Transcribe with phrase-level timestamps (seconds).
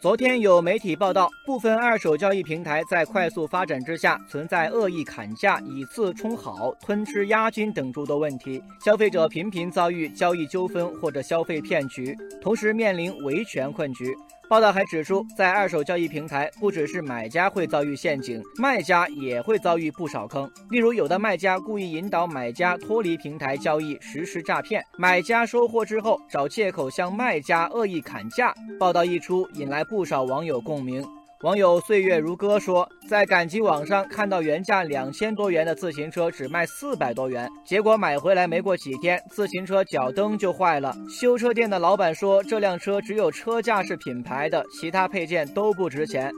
[0.00, 14.14] 昨天有媒体报道，部分二手交易平台在快速发展之下，存在恶意砍价、以次充好、吞吃押金等诸多问题，消费者频频遭遇交易纠纷或者消费骗局，同时面临维权困局。
[14.46, 20.48] 报道还指出，在二手交易平台，不只是买家会遭遇陷阱，卖家也会遭遇不少坑。
[20.70, 28.54] 例如，有的卖家故意引导买家脱离平台交易，实施诈骗；买家收货之后，找借口向卖家恶意砍价。
[28.78, 31.04] 报道一出，引来不少网友共鸣。
[31.44, 40.96] 网友岁月如歌说，在赶集网上看到原价两千多元的自行车只卖四百多元，结果买回来没过几天，自行车脚蹬就坏了。
[41.06, 46.32] 修车店的老板说，这辆车只有车架是品牌的，其他配件都不值钱。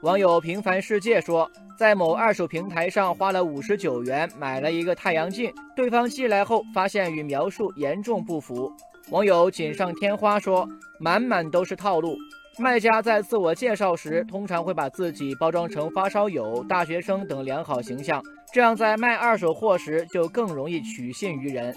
[0.00, 8.72] 网友平凡世界说，在某二手平台上花了五十九元买了一个太阳镜，对方寄来后发现与描述严重不符。
[9.10, 10.66] 网友锦上添花说，
[10.98, 12.16] 满满都是套路。
[12.58, 21.74] 卖家在自我介绍时，通常会把自己包装成发烧友、大学生等良好形象，这样在卖二手货时就更容易取信于人。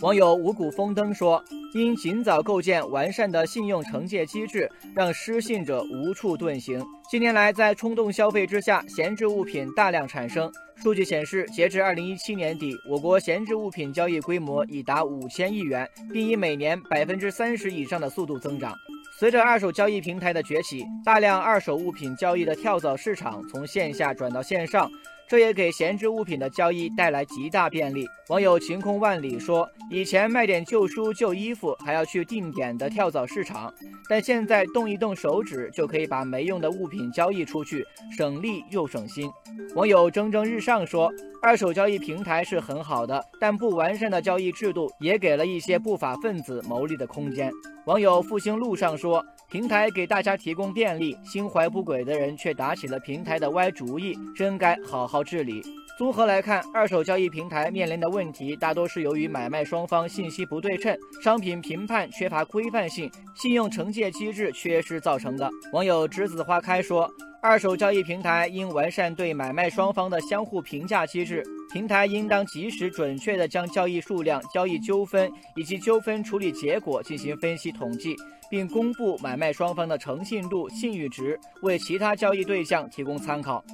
[0.00, 1.42] 网友五谷丰登说
[1.74, 10.50] ：“应尽早构建完善的信用惩戒机制，让失信者无处遁形。”近年来，在冲动消费之下，闲置物品大量产生。
[10.76, 18.72] 数据显示，截至二零一七年底，我国闲置物品交易规模已达五千亿元，并以每年百分之三十以上的速度增长。
[19.20, 24.90] 随着二手交易平台的崛起，大量二手物品交易的跳蚤市场从线下转到线上，
[25.30, 28.04] 这也给闲置物品的交易带来极大便利。
[28.30, 33.72] 网友晴空万里说：“以前卖点旧书、旧衣服还要去定点的跳蚤市场，
[34.08, 39.30] 但现在动一动手指就可以把没用的物品交易出去，省力又省心。”
[39.76, 47.52] 网友蒸蒸日上说：“二手交易平台是很好的，但不完善的交易制度也给了一些不法分子牟利的空间。”
[47.86, 55.62] 网友复兴路上说：“平台给大家提供便利，心怀不轨的人却打起了平台的歪主意，真该好好治理。”
[55.98, 65.50] 综合来看，二手交易平台面临的问题大多是由于买卖双方信息不对称、商品评判缺乏规范性、信用惩戒机制缺失造成的。
[65.72, 67.10] 网友栀子花开说。
[67.42, 71.42] 二手交易平台应完善对买卖双方的相互评价机制，
[71.72, 78.14] 平台应当及时准确地将交易数量、交易纠纷以及纠纷处理结果进行分析统计，
[78.50, 83.64] 并公布买卖双方的诚信度、信誉值，为其他交易对象提供参考。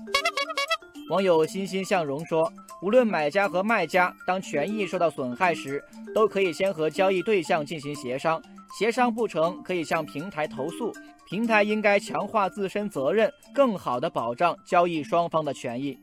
[1.08, 2.52] 网友欣欣向荣说
[2.82, 8.42] ：“无论买家和卖家，当权益受到损害时，都可以先和交易对象进行协商，
[8.76, 10.92] 协商不成可以向平台投诉。”
[11.28, 15.98] 平台应该强化自身责任，更好的保障交易双方的权益。